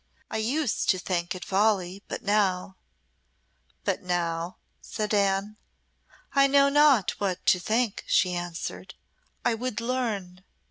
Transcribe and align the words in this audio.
"I 0.31 0.37
used 0.37 0.89
to 0.89 0.97
think 0.97 1.35
it 1.35 1.45
folly, 1.45 2.01
but 2.07 2.23
now" 2.23 2.75
"But 3.85 4.01
now" 4.01 4.57
said 4.81 5.13
Anne. 5.13 5.57
"I 6.33 6.47
know 6.47 6.69
not 6.69 7.11
what 7.19 7.45
to 7.45 7.59
think," 7.59 8.03
she 8.07 8.33
answered. 8.33 8.95
"I 9.45 9.53
would 9.53 9.79
learn." 9.79 10.43